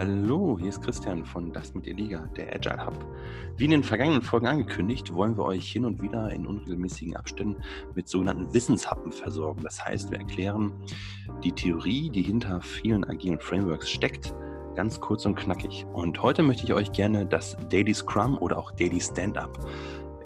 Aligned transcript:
hier 0.00 0.68
ist 0.68 0.80
Christian 0.80 1.24
von 1.24 1.52
Das 1.52 1.74
mit 1.74 1.86
der 1.86 1.94
Liga, 1.94 2.28
der 2.36 2.54
Agile 2.54 2.86
Hub. 2.86 3.04
Wie 3.56 3.64
in 3.64 3.72
den 3.72 3.82
vergangenen 3.82 4.22
Folgen 4.22 4.46
angekündigt, 4.46 5.12
wollen 5.12 5.36
wir 5.36 5.44
euch 5.44 5.72
hin 5.72 5.84
und 5.84 6.00
wieder 6.00 6.30
in 6.30 6.46
unregelmäßigen 6.46 7.16
Abständen 7.16 7.60
mit 7.96 8.08
sogenannten 8.08 8.54
Wissenshappen 8.54 9.10
versorgen. 9.10 9.62
Das 9.64 9.84
heißt, 9.84 10.12
wir 10.12 10.18
erklären 10.18 10.72
die 11.42 11.50
Theorie, 11.50 12.10
die 12.10 12.22
hinter 12.22 12.60
vielen 12.60 13.04
agilen 13.04 13.40
Frameworks 13.40 13.90
steckt, 13.90 14.34
ganz 14.76 15.00
kurz 15.00 15.26
und 15.26 15.34
knackig. 15.34 15.84
Und 15.92 16.22
heute 16.22 16.44
möchte 16.44 16.62
ich 16.62 16.72
euch 16.72 16.92
gerne 16.92 17.26
das 17.26 17.56
Daily 17.68 17.92
Scrum 17.92 18.38
oder 18.38 18.56
auch 18.56 18.70
Daily 18.70 19.00
Stand-up 19.00 19.58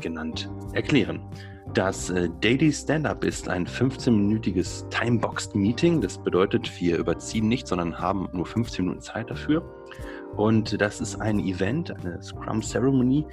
genannt 0.03 0.51
erklären. 0.75 1.21
Das 1.75 2.11
äh, 2.11 2.29
Daily 2.43 2.71
Stand-up 2.71 3.25
ist 3.25 3.49
ein 3.49 3.67
15-minütiges 3.67 4.87
Timeboxed 4.91 5.55
Meeting. 5.55 6.03
Das 6.03 6.19
bedeutet, 6.19 6.71
wir 6.79 6.99
überziehen 6.99 7.49
nicht, 7.49 7.67
sondern 7.67 7.99
haben 7.99 8.29
nur 8.33 8.45
15 8.45 8.85
Minuten 8.85 9.01
Zeit 9.01 9.31
dafür. 9.31 9.65
Und 10.37 10.79
das 10.81 11.01
ist 11.01 11.21
ein 11.21 11.39
Event, 11.39 11.91
eine 11.91 12.23
Scrum 12.23 12.61
Ceremony 12.61 13.27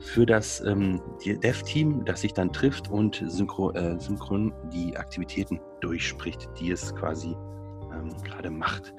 für 0.00 0.26
das 0.26 0.60
ähm, 0.60 1.00
Dev-Team, 1.24 2.04
das 2.04 2.20
sich 2.20 2.32
dann 2.32 2.52
trifft 2.52 2.90
und 2.90 3.22
synchro, 3.26 3.72
äh, 3.72 3.98
synchron 3.98 4.52
die 4.72 4.96
Aktivitäten 4.96 5.60
durchspricht, 5.80 6.48
die 6.60 6.70
es 6.70 6.94
quasi 6.94 7.34
ähm, 7.92 8.14
gerade 8.22 8.50
macht 8.50 8.94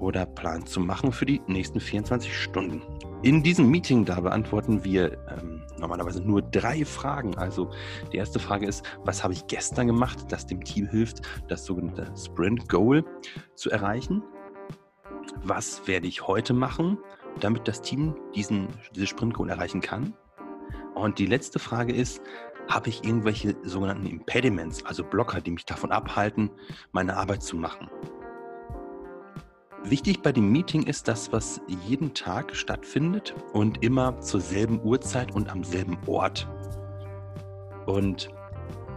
oder 0.00 0.26
plant 0.26 0.68
zu 0.68 0.80
machen 0.80 1.12
für 1.12 1.26
die 1.26 1.40
nächsten 1.46 1.80
24 1.80 2.34
Stunden. 2.34 2.82
In 3.22 3.42
diesem 3.42 3.70
Meeting 3.70 4.04
da 4.04 4.20
beantworten 4.20 4.84
wir 4.84 5.12
ähm, 5.28 5.55
normalerweise 5.86 6.20
nur 6.20 6.42
drei 6.42 6.84
Fragen. 6.84 7.36
Also 7.38 7.70
die 8.12 8.16
erste 8.16 8.38
Frage 8.38 8.66
ist, 8.66 8.84
was 9.04 9.22
habe 9.22 9.32
ich 9.32 9.46
gestern 9.46 9.86
gemacht, 9.86 10.18
das 10.28 10.46
dem 10.46 10.62
Team 10.64 10.88
hilft, 10.88 11.22
das 11.48 11.64
sogenannte 11.64 12.12
Sprint 12.16 12.68
Goal 12.68 13.04
zu 13.54 13.70
erreichen? 13.70 14.22
Was 15.42 15.86
werde 15.86 16.06
ich 16.06 16.26
heute 16.26 16.54
machen, 16.54 16.98
damit 17.40 17.68
das 17.68 17.82
Team 17.82 18.16
diesen, 18.34 18.68
dieses 18.94 19.08
Sprint 19.10 19.34
Goal 19.34 19.48
erreichen 19.48 19.80
kann? 19.80 20.12
Und 20.94 21.18
die 21.18 21.26
letzte 21.26 21.58
Frage 21.58 21.94
ist, 21.94 22.20
habe 22.68 22.88
ich 22.88 23.04
irgendwelche 23.04 23.54
sogenannten 23.62 24.06
Impediments, 24.06 24.84
also 24.84 25.04
Blocker, 25.04 25.40
die 25.40 25.52
mich 25.52 25.66
davon 25.66 25.92
abhalten, 25.92 26.50
meine 26.90 27.16
Arbeit 27.16 27.42
zu 27.42 27.56
machen? 27.56 27.88
Wichtig 29.88 30.20
bei 30.20 30.32
dem 30.32 30.50
Meeting 30.50 30.82
ist 30.82 31.06
das, 31.06 31.32
was 31.32 31.60
jeden 31.86 32.12
Tag 32.12 32.56
stattfindet 32.56 33.36
und 33.52 33.84
immer 33.84 34.20
zur 34.20 34.40
selben 34.40 34.82
Uhrzeit 34.82 35.32
und 35.32 35.48
am 35.48 35.62
selben 35.62 35.96
Ort. 36.06 36.48
Und 37.86 38.28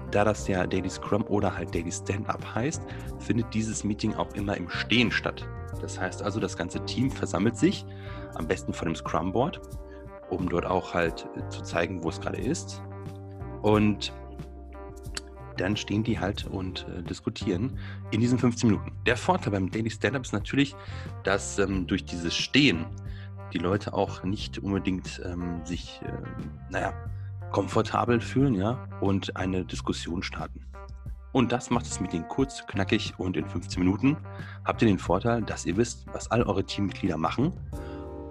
da 0.09 0.25
das 0.25 0.47
ja 0.47 0.65
Daily 0.65 0.89
Scrum 0.89 1.23
oder 1.27 1.55
halt 1.55 1.75
Daily 1.75 1.91
Stand-up 1.91 2.43
heißt, 2.55 2.81
findet 3.19 3.53
dieses 3.53 3.83
Meeting 3.83 4.15
auch 4.15 4.33
immer 4.33 4.57
im 4.57 4.67
Stehen 4.67 5.11
statt. 5.11 5.47
Das 5.79 5.99
heißt 5.99 6.23
also, 6.23 6.39
das 6.39 6.57
ganze 6.57 6.83
Team 6.85 7.11
versammelt 7.11 7.55
sich, 7.55 7.85
am 8.33 8.47
besten 8.47 8.73
vor 8.73 8.85
dem 8.85 8.95
Scrum-Board, 8.95 9.61
um 10.31 10.49
dort 10.49 10.65
auch 10.65 10.95
halt 10.95 11.27
zu 11.49 11.61
zeigen, 11.61 12.03
wo 12.03 12.09
es 12.09 12.19
gerade 12.19 12.41
ist. 12.41 12.81
Und 13.61 14.11
dann 15.59 15.77
stehen 15.77 16.03
die 16.03 16.19
halt 16.19 16.45
und 16.45 16.85
äh, 16.87 17.03
diskutieren 17.03 17.77
in 18.11 18.19
diesen 18.19 18.39
15 18.39 18.69
Minuten. 18.69 18.91
Der 19.05 19.17
Vorteil 19.17 19.51
beim 19.51 19.69
Daily 19.69 19.89
Stand-Up 19.89 20.23
ist 20.23 20.33
natürlich, 20.33 20.75
dass 21.23 21.59
ähm, 21.59 21.87
durch 21.87 22.05
dieses 22.05 22.35
Stehen 22.35 22.85
die 23.53 23.57
Leute 23.57 23.93
auch 23.93 24.23
nicht 24.23 24.59
unbedingt 24.59 25.21
ähm, 25.25 25.61
sich, 25.65 26.01
äh, 26.03 26.11
naja, 26.71 26.93
komfortabel 27.51 28.21
fühlen, 28.21 28.53
ja, 28.53 28.87
und 29.01 29.35
eine 29.35 29.65
Diskussion 29.65 30.21
starten. 30.21 30.65
Und 31.31 31.51
das 31.51 31.69
macht 31.69 31.85
das 31.85 31.99
Meeting 31.99 32.27
kurz, 32.27 32.65
knackig 32.67 33.13
und 33.17 33.37
in 33.37 33.47
15 33.47 33.79
Minuten 33.83 34.17
habt 34.65 34.81
ihr 34.81 34.87
den 34.87 34.97
Vorteil, 34.97 35.41
dass 35.43 35.65
ihr 35.65 35.77
wisst, 35.77 36.05
was 36.11 36.29
all 36.31 36.43
eure 36.43 36.63
Teammitglieder 36.63 37.17
machen 37.17 37.53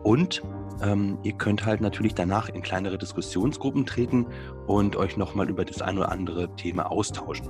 und 0.03 0.43
ähm, 0.83 1.19
ihr 1.23 1.33
könnt 1.33 1.67
halt 1.67 1.81
natürlich 1.81 2.15
danach 2.15 2.49
in 2.49 2.63
kleinere 2.63 2.99
Diskussionsgruppen 2.99 3.87
treten 3.87 4.27
und 4.67 4.97
euch 4.97 5.17
nochmal 5.17 5.49
über 5.49 5.65
das 5.65 5.83
ein 5.83 5.99
oder 5.99 6.13
andere 6.13 6.55
Thema 6.57 6.91
austauschen. 6.91 7.49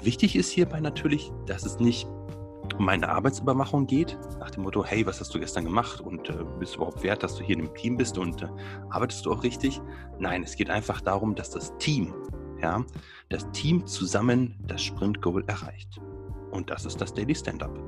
Wichtig 0.00 0.34
ist 0.34 0.50
hierbei 0.50 0.80
natürlich, 0.80 1.30
dass 1.46 1.64
es 1.64 1.78
nicht 1.78 2.08
um 2.78 2.88
eine 2.88 3.08
Arbeitsübermachung 3.08 3.86
geht, 3.86 4.18
nach 4.40 4.50
dem 4.50 4.62
Motto, 4.62 4.84
hey, 4.84 5.06
was 5.06 5.20
hast 5.20 5.34
du 5.34 5.38
gestern 5.38 5.64
gemacht 5.64 6.00
und 6.00 6.28
äh, 6.30 6.44
bist 6.58 6.74
du 6.74 6.78
überhaupt 6.78 7.02
wert, 7.02 7.22
dass 7.22 7.36
du 7.36 7.44
hier 7.44 7.58
im 7.58 7.72
Team 7.74 7.96
bist 7.96 8.18
und 8.18 8.42
äh, 8.42 8.48
arbeitest 8.90 9.26
du 9.26 9.32
auch 9.32 9.42
richtig? 9.42 9.80
Nein, 10.18 10.42
es 10.42 10.56
geht 10.56 10.70
einfach 10.70 11.00
darum, 11.00 11.34
dass 11.34 11.50
das 11.50 11.76
Team, 11.78 12.14
ja, 12.60 12.84
das 13.28 13.50
Team 13.52 13.86
zusammen 13.86 14.56
das 14.66 14.82
Sprint 14.82 15.20
Goal 15.20 15.44
erreicht. 15.46 16.00
Und 16.50 16.70
das 16.70 16.84
ist 16.84 17.00
das 17.00 17.14
Daily 17.14 17.34
Stand-up. 17.34 17.78